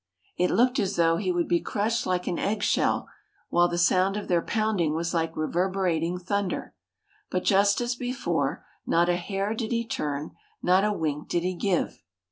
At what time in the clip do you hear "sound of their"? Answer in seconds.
3.77-4.41